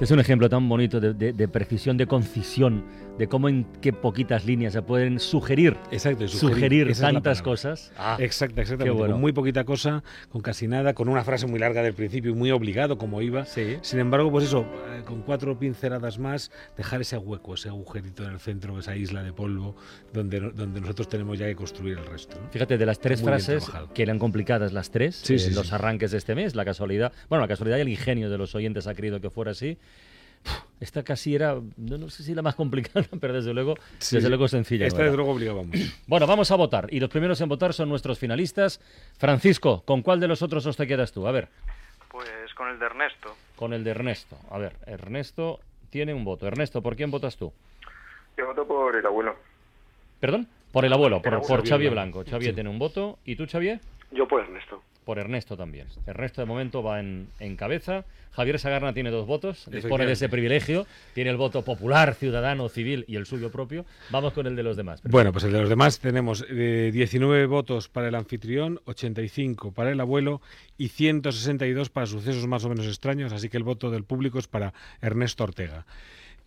Es 0.00 0.10
un 0.10 0.20
ejemplo 0.20 0.48
tan 0.48 0.68
bonito 0.68 1.00
de, 1.00 1.14
de- 1.14 1.32
de 1.32 1.48
precisión, 1.48 1.96
de 1.96 2.06
concisión, 2.06 2.84
de 3.18 3.28
cómo 3.28 3.48
en 3.48 3.64
qué 3.80 3.94
poquitas 3.94 4.44
líneas 4.44 4.74
se 4.74 4.82
pueden 4.82 5.18
sugerir, 5.20 5.74
Exacto, 5.90 6.28
sugerir, 6.28 6.92
tantas 6.94 7.40
cosas. 7.40 7.92
Ah, 7.96 8.18
Exacto, 8.20 8.60
exactamente. 8.60 8.96
bueno. 8.98 9.14
Con 9.14 9.20
muy 9.22 9.32
poquita 9.32 9.64
cosa, 9.64 10.04
con 10.28 10.42
casi 10.42 10.68
nada, 10.68 10.92
con 10.92 11.08
una 11.08 11.24
frase 11.24 11.46
muy 11.46 11.58
larga 11.58 11.82
del 11.82 11.94
principio 11.94 12.32
y 12.32 12.34
muy 12.34 12.50
obligado 12.50 12.98
como 12.98 13.22
iba. 13.22 13.46
Sí. 13.46 13.78
Sin 13.80 13.98
embargo, 13.98 14.30
pues 14.30 14.44
eso, 14.44 14.66
eh, 14.94 15.02
con 15.06 15.22
cuatro 15.22 15.58
pinceladas 15.58 16.18
más, 16.18 16.50
dejar 16.76 17.00
ese 17.00 17.16
hueco, 17.16 17.54
ese 17.54 17.70
agujerito 17.70 18.22
en 18.24 18.32
el 18.32 18.38
centro, 18.38 18.78
esa 18.78 18.94
isla 18.96 19.22
de 19.22 19.32
polvo, 19.32 19.76
donde, 20.12 20.40
donde 20.40 20.80
nosotros 20.82 21.08
tenemos 21.08 21.38
ya 21.38 21.46
que 21.46 21.56
construir 21.56 21.96
el 21.96 22.04
resto. 22.04 22.38
¿no? 22.38 22.50
Fíjate, 22.50 22.76
de 22.76 22.84
las 22.84 22.98
tres 23.00 23.22
Muy 23.22 23.28
frases, 23.30 23.66
que 23.94 24.02
eran 24.02 24.18
complicadas 24.18 24.74
las 24.74 24.90
tres, 24.90 25.16
Sí, 25.16 25.34
eh, 25.36 25.38
sí, 25.38 25.54
los 25.54 25.72
arranques 25.72 26.10
de 26.10 26.18
este 26.18 26.34
mes, 26.34 26.54
la 26.54 26.66
casualidad, 26.66 27.12
bueno, 27.30 27.40
la 27.40 27.48
casualidad 27.48 27.78
y 27.78 27.80
el 27.80 27.88
ingenio 27.88 28.28
de 28.28 28.36
los 28.36 28.54
oyentes 28.54 28.86
ha 28.86 28.94
querido 28.94 29.22
que 29.22 29.30
fuera 29.30 29.52
así. 29.52 29.78
Esta 30.78 31.02
casi 31.02 31.34
era, 31.34 31.54
no, 31.76 31.98
no 31.98 32.10
sé 32.10 32.22
si 32.22 32.34
la 32.34 32.42
más 32.42 32.54
complicada, 32.62 33.06
pero 33.20 33.32
desde 33.34 33.52
luego, 33.54 33.74
Sí, 33.98 34.16
desde 34.16 34.28
luego 34.28 34.46
sencilla. 34.46 34.86
Esta 34.86 35.02
desde 35.02 35.16
luego 35.16 35.32
obligaba 35.32 35.62
mucho. 35.62 35.78
Bueno, 36.06 36.26
vamos 36.26 36.50
a 36.50 36.56
votar. 36.56 36.86
Y 36.92 37.00
los 37.00 37.08
primeros 37.10 37.40
en 37.40 37.48
votar 37.48 37.72
son 37.72 37.88
nuestros 37.88 38.18
finalistas. 38.18 38.80
Francisco, 39.18 39.82
¿con 39.84 40.02
cuál 40.02 40.20
de 40.20 40.28
los 40.28 40.42
otros 40.42 40.64
os 40.66 40.76
te 40.76 40.86
quedas 40.86 41.12
tú? 41.12 41.26
A 41.26 41.32
ver, 41.32 41.48
Pues 42.10 42.28
con 42.54 42.68
el 42.68 42.78
de 42.78 42.86
Ernesto. 42.86 43.34
con 43.56 43.72
el 43.72 43.82
de 43.84 43.90
Ernesto. 43.90 44.38
A 44.50 44.58
ver, 44.58 44.76
Ernesto 44.86 45.60
tiene 45.90 46.12
un 46.14 46.24
voto. 46.24 46.46
Ernesto, 46.46 46.82
¿por 46.82 46.94
quién 46.94 47.10
votas 47.10 47.36
tú? 47.36 47.52
Yo 48.36 48.46
voto 48.46 48.66
por 48.66 48.94
el 48.96 49.06
abuelo. 49.06 49.34
¿Perdón? 50.20 50.46
Por 50.72 50.84
el 50.84 50.92
abuelo, 50.92 51.18
por, 51.22 51.28
El 51.28 51.34
abuelo. 51.34 51.48
por 51.48 51.58
Xavier 51.60 51.70
Xavier 51.70 51.92
Blanco. 51.92 52.18
Blanco. 52.18 52.30
Xavier 52.30 52.50
Sí. 52.50 52.54
tiene 52.54 52.68
un 52.70 52.78
voto. 52.78 53.18
¿Y 53.24 53.34
tú, 53.36 53.46
Xavier? 53.50 53.80
Yo 54.12 54.28
por 54.28 54.42
Ernesto. 54.42 54.82
Por 55.06 55.20
Ernesto 55.20 55.56
también. 55.56 55.86
Ernesto 56.04 56.40
de 56.40 56.46
momento 56.46 56.82
va 56.82 56.98
en, 56.98 57.28
en 57.38 57.54
cabeza. 57.54 58.04
Javier 58.32 58.58
Sagarna 58.58 58.92
tiene 58.92 59.12
dos 59.12 59.24
votos, 59.24 59.68
dispone 59.70 60.04
de 60.04 60.14
ese 60.14 60.28
privilegio. 60.28 60.84
Tiene 61.14 61.30
el 61.30 61.36
voto 61.36 61.62
popular, 61.62 62.16
ciudadano, 62.16 62.68
civil 62.68 63.04
y 63.06 63.14
el 63.14 63.24
suyo 63.24 63.52
propio. 63.52 63.86
Vamos 64.10 64.32
con 64.32 64.48
el 64.48 64.56
de 64.56 64.64
los 64.64 64.76
demás. 64.76 65.00
Bueno, 65.04 65.30
pues 65.30 65.44
el 65.44 65.52
de 65.52 65.60
los 65.60 65.68
demás 65.68 66.00
tenemos 66.00 66.44
eh, 66.50 66.90
19 66.92 67.46
votos 67.46 67.88
para 67.88 68.08
el 68.08 68.16
anfitrión, 68.16 68.80
85 68.86 69.70
para 69.70 69.92
el 69.92 70.00
abuelo 70.00 70.42
y 70.76 70.88
162 70.88 71.88
para 71.88 72.08
sucesos 72.08 72.44
más 72.48 72.64
o 72.64 72.68
menos 72.68 72.88
extraños, 72.88 73.32
así 73.32 73.48
que 73.48 73.58
el 73.58 73.62
voto 73.62 73.92
del 73.92 74.02
público 74.02 74.40
es 74.40 74.48
para 74.48 74.74
Ernesto 75.00 75.44
Ortega. 75.44 75.86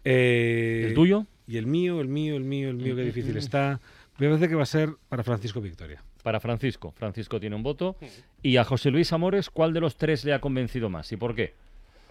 Eh, 0.04 0.84
¿El 0.88 0.94
tuyo? 0.96 1.28
Y 1.48 1.56
el 1.56 1.66
mío, 1.66 2.02
el 2.02 2.10
mío, 2.10 2.36
el 2.36 2.44
mío, 2.44 2.72
el 2.72 2.76
mío, 2.76 2.94
qué 2.98 3.04
difícil 3.04 3.38
está. 3.38 3.80
Me 4.18 4.28
parece 4.28 4.50
que 4.50 4.56
va 4.56 4.64
a 4.64 4.66
ser 4.66 4.90
para 5.08 5.24
Francisco 5.24 5.62
Victoria. 5.62 6.04
Para 6.24 6.40
Francisco. 6.40 6.92
Francisco 6.92 7.40
tiene 7.40 7.56
un 7.56 7.64
voto. 7.64 7.96
Y 8.44 8.58
a 8.58 8.64
José 8.64 8.92
Luis 8.92 9.14
Amores, 9.14 9.50
¿cuál 9.50 9.74
de 9.74 9.80
los 9.80 9.96
tres 9.98 10.26
le 10.26 10.34
ha 10.34 10.40
convencido 10.42 10.90
más 10.90 11.12
y 11.12 11.18
por 11.18 11.34
qué? 11.36 11.54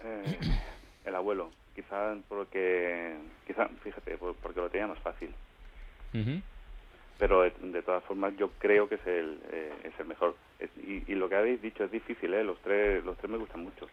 Eh, 0.03 0.23
el 1.05 1.15
abuelo, 1.15 1.51
quizá 1.75 2.15
porque, 2.27 3.15
quizá, 3.45 3.67
fíjate, 3.83 4.17
por- 4.17 4.35
porque 4.35 4.59
lo 4.61 4.69
tenía 4.69 4.87
más 4.87 4.99
fácil. 4.99 5.33
Pero 7.19 7.41
de, 7.41 7.51
de 7.61 7.81
todas 7.83 8.03
formas 8.05 8.33
yo 8.37 8.49
creo 8.59 8.87
que 8.87 8.95
es 8.95 9.05
el, 9.05 9.39
eh, 9.51 9.73
es 9.83 9.93
el 9.99 10.05
mejor. 10.07 10.35
Es- 10.57 10.69
y, 10.77 11.03
y 11.11 11.15
lo 11.15 11.27
que 11.27 11.35
habéis 11.35 11.61
dicho 11.61 11.83
es 11.83 11.91
difícil, 11.91 12.33
¿eh? 12.33 12.43
Los 12.43 12.59
tres, 12.61 13.03
los 13.03 13.17
tres 13.17 13.29
me 13.29 13.37
gustan 13.37 13.61
mucho. 13.63 13.87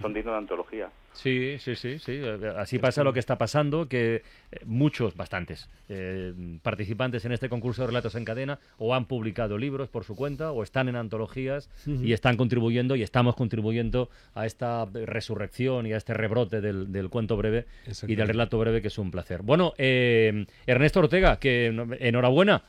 Son 0.00 0.12
dignos 0.12 0.34
de 0.34 0.38
antología. 0.38 0.90
Sí, 1.14 1.56
sí, 1.58 1.76
sí, 1.76 1.98
sí. 1.98 2.12
Eh, 2.12 2.52
Así 2.56 2.78
pasa 2.78 3.04
lo 3.04 3.12
que 3.12 3.20
está 3.20 3.38
pasando, 3.38 3.88
que 3.88 4.16
eh, 4.16 4.22
muchos, 4.66 5.14
bastantes, 5.14 5.70
eh, 5.88 6.34
participantes 6.62 7.24
en 7.24 7.32
este 7.32 7.48
concurso 7.48 7.82
de 7.82 7.86
relatos 7.86 8.14
en 8.16 8.24
cadena 8.24 8.58
o 8.78 8.94
han 8.94 9.06
publicado 9.06 9.56
libros 9.56 9.88
por 9.88 10.04
su 10.04 10.16
cuenta 10.16 10.50
o 10.52 10.62
están 10.62 10.88
en 10.88 10.96
antologías 10.96 11.70
y 11.86 12.12
están 12.12 12.36
contribuyendo 12.36 12.96
y 12.96 13.02
estamos 13.02 13.36
contribuyendo 13.36 14.10
a 14.34 14.44
esta 14.44 14.86
resurrección 14.86 15.86
y 15.86 15.92
a 15.92 15.96
este 15.96 16.14
rebrote 16.14 16.60
del, 16.60 16.92
del 16.92 17.08
cuento 17.08 17.36
breve 17.36 17.66
y 18.06 18.14
del 18.16 18.26
relato 18.28 18.58
breve, 18.58 18.82
que 18.82 18.88
es 18.88 18.98
un 18.98 19.10
placer. 19.10 19.42
Bueno, 19.42 19.72
eh, 19.78 20.46
Ernesto 20.66 21.00
Ortega, 21.00 21.38
que 21.38 21.66
enhorabuena. 22.00 22.64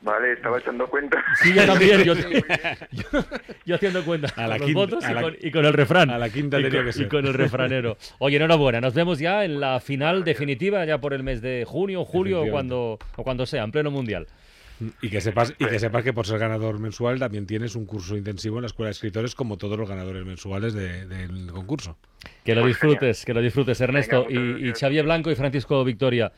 Vale, 0.00 0.32
estaba 0.32 0.58
echando 0.58 0.86
cuenta. 0.88 1.22
Sí, 1.42 1.52
yo 1.54 1.64
también. 1.66 2.02
Yo, 2.04 2.14
yo- 2.92 3.24
yo 3.64 3.74
haciendo 3.76 4.04
cuenta 4.04 4.28
A 4.36 4.46
la 4.48 4.58
con 4.58 4.60
los 4.60 4.66
quinta- 4.66 4.80
votos 4.80 5.04
a 5.04 5.12
y, 5.12 5.14
con, 5.22 5.36
y 5.40 5.50
con 5.50 5.64
el 5.64 5.72
refrán. 5.72 6.10
a 6.10 6.18
la 6.18 6.30
quinta 6.30 6.58
y 6.60 6.64
tenía 6.64 6.78
con, 6.80 6.86
que 6.86 6.92
ser. 6.92 7.06
y 7.06 7.08
con 7.08 7.26
el 7.26 7.34
refranero. 7.34 7.96
Oye, 8.18 8.36
enhorabuena. 8.36 8.80
Nos 8.80 8.94
vemos 8.94 9.18
ya 9.18 9.44
en 9.44 9.60
la 9.60 9.80
final 9.80 10.24
definitiva, 10.24 10.84
ya 10.84 10.98
por 10.98 11.14
el 11.14 11.22
mes 11.22 11.40
de 11.42 11.64
junio, 11.66 12.04
julio 12.04 12.42
o 12.42 12.50
cuando, 12.50 12.98
o 13.16 13.22
cuando 13.24 13.46
sea, 13.46 13.64
en 13.64 13.72
pleno 13.72 13.90
mundial. 13.90 14.26
Y 15.00 15.10
que 15.10 15.20
sepas 15.20 15.54
y 15.58 15.64
que 15.66 15.78
sepas 15.78 16.02
que 16.02 16.12
por 16.12 16.26
ser 16.26 16.40
ganador 16.40 16.80
mensual 16.80 17.20
también 17.20 17.46
tienes 17.46 17.76
un 17.76 17.86
curso 17.86 18.16
intensivo 18.16 18.56
en 18.56 18.62
la 18.62 18.66
Escuela 18.66 18.88
de 18.88 18.92
Escritores 18.92 19.36
como 19.36 19.56
todos 19.56 19.78
los 19.78 19.88
ganadores 19.88 20.24
mensuales 20.26 20.74
de- 20.74 21.06
del 21.06 21.52
concurso. 21.52 21.96
Que 22.44 22.56
lo 22.56 22.62
Pues 22.62 22.70
disfrutes, 22.72 23.24
que 23.24 23.32
lo 23.32 23.40
disfrutes, 23.40 23.80
Ernesto. 23.80 24.26
Venga, 24.26 24.58
y, 24.58 24.70
y. 24.70 24.72
Xavier 24.72 25.04
Blanco 25.04 25.30
y 25.30 25.36
Francisco 25.36 25.84
Victoria. 25.84 26.32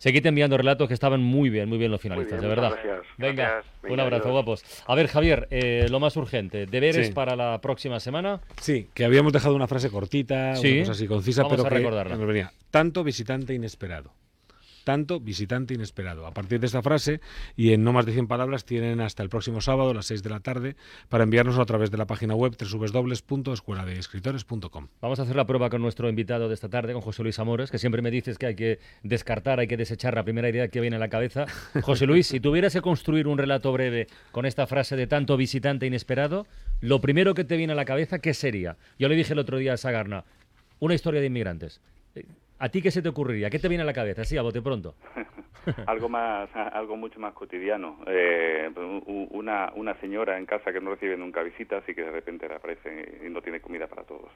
Seguid 0.00 0.24
enviando 0.24 0.56
relatos 0.56 0.88
que 0.88 0.94
estaban 0.94 1.22
muy 1.22 1.50
bien, 1.50 1.68
muy 1.68 1.76
bien 1.76 1.90
los 1.90 2.00
finalistas, 2.00 2.40
bien, 2.40 2.42
de 2.42 2.48
verdad. 2.48 2.70
gracias. 2.72 3.06
Venga, 3.18 3.42
Gracias. 3.52 3.74
un 3.92 4.00
abrazo, 4.00 4.30
guapos. 4.30 4.64
A 4.86 4.94
ver, 4.94 5.08
Javier, 5.08 5.46
eh, 5.50 5.88
lo 5.90 6.00
más 6.00 6.16
urgente, 6.16 6.64
deberes 6.64 7.08
Sí. 7.08 7.12
para 7.12 7.36
la 7.36 7.60
próxima 7.60 8.00
semana. 8.00 8.40
Sí, 8.62 8.88
que 8.94 9.04
habíamos 9.04 9.34
dejado 9.34 9.54
una 9.54 9.66
frase 9.66 9.90
cortita, 9.90 10.56
Sí. 10.56 10.68
una 10.72 10.80
cosa 10.80 10.92
así 10.92 11.06
concisa, 11.06 11.42
Vamos 11.42 11.58
pero 11.58 11.66
a 11.66 11.68
que 11.70 11.74
recordarla. 11.76 12.16
nos 12.16 12.26
venía. 12.26 12.50
Tanto 12.70 13.04
visitante 13.04 13.52
inesperado. 13.52 14.10
Tanto 14.84 15.20
visitante 15.20 15.74
inesperado. 15.74 16.26
A 16.26 16.32
partir 16.32 16.60
de 16.60 16.66
esta 16.66 16.82
frase 16.82 17.20
y 17.56 17.72
en 17.72 17.84
no 17.84 17.92
más 17.92 18.06
de 18.06 18.12
100 18.12 18.26
palabras 18.26 18.64
tienen 18.64 19.00
hasta 19.00 19.22
el 19.22 19.28
próximo 19.28 19.60
sábado 19.60 19.90
a 19.90 19.94
las 19.94 20.06
6 20.06 20.22
de 20.22 20.30
la 20.30 20.40
tarde 20.40 20.76
para 21.08 21.24
enviarnos 21.24 21.58
a 21.58 21.64
través 21.64 21.90
de 21.90 21.98
la 21.98 22.06
página 22.06 22.34
web 22.34 22.56
www.escueladeescritores.com. 22.58 24.88
Vamos 25.00 25.18
a 25.18 25.22
hacer 25.22 25.36
la 25.36 25.46
prueba 25.46 25.70
con 25.70 25.82
nuestro 25.82 26.08
invitado 26.08 26.48
de 26.48 26.54
esta 26.54 26.68
tarde, 26.68 26.92
con 26.92 27.02
José 27.02 27.22
Luis 27.22 27.38
Amores, 27.38 27.70
que 27.70 27.78
siempre 27.78 28.02
me 28.02 28.10
dices 28.10 28.38
que 28.38 28.46
hay 28.46 28.54
que 28.54 28.78
descartar, 29.02 29.60
hay 29.60 29.68
que 29.68 29.76
desechar 29.76 30.14
la 30.14 30.24
primera 30.24 30.48
idea 30.48 30.68
que 30.68 30.80
viene 30.80 30.96
a 30.96 30.98
la 30.98 31.08
cabeza. 31.08 31.46
José 31.82 32.06
Luis, 32.06 32.26
si 32.26 32.40
tuvieras 32.40 32.72
que 32.72 32.80
construir 32.80 33.26
un 33.26 33.38
relato 33.38 33.72
breve 33.72 34.06
con 34.32 34.46
esta 34.46 34.66
frase 34.66 34.96
de 34.96 35.06
tanto 35.06 35.36
visitante 35.36 35.86
inesperado, 35.86 36.46
lo 36.80 37.00
primero 37.00 37.34
que 37.34 37.44
te 37.44 37.56
viene 37.56 37.72
a 37.72 37.76
la 37.76 37.84
cabeza, 37.84 38.18
¿qué 38.18 38.34
sería? 38.34 38.76
Yo 38.98 39.08
le 39.08 39.16
dije 39.16 39.32
el 39.32 39.38
otro 39.38 39.58
día 39.58 39.74
a 39.74 39.76
Sagarna, 39.76 40.24
una 40.78 40.94
historia 40.94 41.20
de 41.20 41.26
inmigrantes. 41.26 41.80
¿A 42.60 42.68
ti 42.68 42.82
qué 42.82 42.90
se 42.90 43.00
te 43.00 43.08
ocurriría? 43.08 43.48
¿Qué 43.48 43.58
te 43.58 43.68
viene 43.68 43.82
a 43.82 43.86
la 43.86 43.94
cabeza? 43.94 44.22
Sí, 44.24 44.36
a 44.36 44.42
bote 44.42 44.60
pronto. 44.60 44.94
algo 45.86 46.10
más, 46.10 46.48
algo 46.54 46.94
mucho 46.94 47.18
más 47.18 47.32
cotidiano. 47.32 47.98
Eh, 48.06 48.70
una, 49.30 49.72
una 49.74 49.94
señora 50.00 50.36
en 50.38 50.44
casa 50.44 50.70
que 50.70 50.78
no 50.80 50.90
recibe 50.90 51.16
nunca 51.16 51.42
visitas 51.42 51.82
y 51.88 51.94
que 51.94 52.02
de 52.02 52.10
repente 52.10 52.46
reaparece 52.46 53.22
y 53.26 53.30
no 53.30 53.40
tiene 53.40 53.60
comida 53.60 53.86
para 53.86 54.02
todos. 54.04 54.30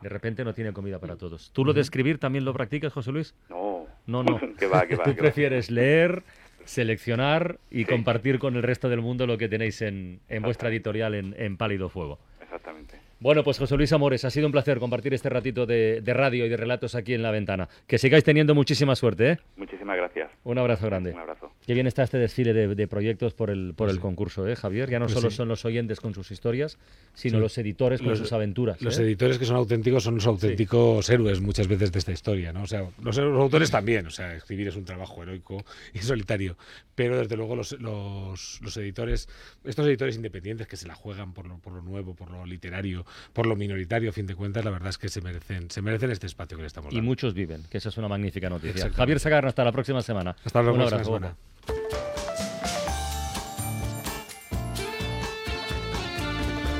De 0.00 0.08
repente 0.08 0.42
no 0.42 0.54
tiene 0.54 0.72
comida 0.72 0.98
para 0.98 1.16
todos. 1.16 1.52
¿Tú 1.52 1.66
lo 1.66 1.74
de 1.74 1.82
escribir 1.82 2.18
también 2.18 2.46
lo 2.46 2.54
practicas, 2.54 2.94
José 2.94 3.12
Luis? 3.12 3.34
No. 3.50 3.86
No, 4.06 4.22
no. 4.22 4.38
que 4.58 4.66
va, 4.66 4.86
que 4.86 4.96
va, 4.96 5.04
Tú 5.04 5.10
que 5.10 5.16
va. 5.16 5.22
prefieres 5.22 5.70
leer, 5.70 6.22
seleccionar 6.64 7.58
y 7.70 7.84
compartir 7.84 8.38
con 8.38 8.56
el 8.56 8.62
resto 8.62 8.88
del 8.88 9.02
mundo 9.02 9.26
lo 9.26 9.36
que 9.36 9.48
tenéis 9.48 9.82
en, 9.82 10.20
en 10.28 10.42
vuestra 10.42 10.70
editorial 10.70 11.14
en, 11.14 11.34
en 11.38 11.58
Pálido 11.58 11.90
Fuego. 11.90 12.18
Exactamente. 12.40 12.98
Bueno, 13.18 13.42
pues 13.44 13.58
José 13.58 13.76
Luis 13.78 13.92
Amores, 13.94 14.24
ha 14.26 14.30
sido 14.30 14.44
un 14.46 14.52
placer 14.52 14.78
compartir 14.78 15.14
este 15.14 15.30
ratito 15.30 15.64
de, 15.64 16.02
de 16.02 16.14
radio 16.14 16.44
y 16.44 16.50
de 16.50 16.56
relatos 16.58 16.94
aquí 16.94 17.14
en 17.14 17.22
La 17.22 17.30
Ventana. 17.30 17.66
Que 17.86 17.96
sigáis 17.96 18.24
teniendo 18.24 18.54
muchísima 18.54 18.94
suerte, 18.94 19.30
¿eh? 19.30 19.38
Muchísimas 19.56 19.96
gracias. 19.96 20.30
Un 20.44 20.58
abrazo 20.58 20.84
grande. 20.86 21.12
Un 21.12 21.20
abrazo. 21.20 21.50
Qué 21.66 21.72
bien 21.72 21.86
está 21.86 22.02
este 22.02 22.18
desfile 22.18 22.52
de, 22.52 22.74
de 22.74 22.86
proyectos 22.86 23.32
por 23.32 23.48
el, 23.48 23.72
por 23.74 23.88
el 23.88 24.00
concurso, 24.00 24.46
¿eh, 24.46 24.54
Javier? 24.54 24.90
Ya 24.90 24.98
no 24.98 25.06
Pues 25.06 25.14
solo 25.14 25.30
sí. 25.30 25.36
son 25.36 25.48
los 25.48 25.64
oyentes 25.64 25.98
con 26.00 26.12
sus 26.14 26.30
historias, 26.30 26.78
sino 27.14 27.38
Sí. 27.38 27.40
los 27.40 27.56
editores 27.58 28.00
con 28.00 28.10
Los- 28.10 28.18
sus 28.18 28.32
aventuras. 28.34 28.80
Los 28.82 28.98
¿eh? 28.98 29.02
editores 29.02 29.38
que 29.38 29.46
son 29.46 29.56
auténticos 29.56 30.04
son 30.04 30.16
los 30.16 30.26
auténticos 30.26 31.08
héroes 31.08 31.40
muchas 31.40 31.66
veces 31.68 31.90
de 31.92 31.98
esta 31.98 32.12
historia, 32.12 32.52
¿no? 32.52 32.62
O 32.64 32.66
sea, 32.66 32.82
los, 33.02 33.16
los 33.16 33.40
autores 33.40 33.70
también, 33.70 34.06
o 34.06 34.10
sea, 34.10 34.34
escribir 34.34 34.68
es 34.68 34.76
un 34.76 34.84
trabajo 34.84 35.22
heroico 35.22 35.64
y 35.94 35.98
solitario, 36.00 36.56
pero 36.94 37.16
desde 37.18 37.34
luego 37.36 37.56
los, 37.56 37.72
los, 37.80 38.60
los 38.62 38.76
editores, 38.76 39.28
estos 39.64 39.86
editores 39.86 40.16
independientes 40.16 40.66
que 40.66 40.76
se 40.76 40.86
la 40.86 40.94
juegan 40.94 41.32
por 41.32 41.46
lo, 41.46 41.58
por 41.58 41.72
lo 41.72 41.80
nuevo, 41.82 42.14
por 42.14 42.30
lo 42.30 42.44
literario, 42.44 43.05
por 43.32 43.46
lo 43.46 43.56
minoritario, 43.56 44.10
a 44.10 44.12
fin 44.12 44.26
de 44.26 44.34
cuentas, 44.34 44.64
la 44.64 44.70
verdad 44.70 44.88
es 44.90 44.98
que 44.98 45.08
se 45.08 45.20
merecen, 45.20 45.70
se 45.70 45.82
merecen 45.82 46.10
este 46.10 46.26
espacio 46.26 46.56
que 46.56 46.62
le 46.62 46.66
estamos 46.68 46.92
Y 46.92 46.96
dando. 46.96 47.08
muchos 47.08 47.34
viven, 47.34 47.62
que 47.70 47.78
esa 47.78 47.88
es 47.88 47.96
una 47.96 48.08
magnífica 48.08 48.48
noticia. 48.50 48.90
Javier 48.90 49.20
Sagarna, 49.20 49.48
hasta 49.48 49.64
la 49.64 49.72
próxima 49.72 50.02
semana. 50.02 50.36
Hasta 50.44 50.62
la 50.62 50.72
próxima 50.72 51.04
semana. 51.04 51.36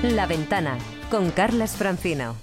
La 0.02 0.26
Ventana 0.26 0.78
con 1.10 1.30
Carlas 1.30 1.76
Francino. 1.76 2.36